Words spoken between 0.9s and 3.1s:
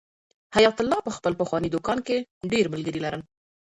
په خپل پخواني دوکان کې ډېر ملګري